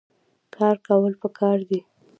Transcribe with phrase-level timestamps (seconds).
[0.55, 1.79] کار کول پکار دي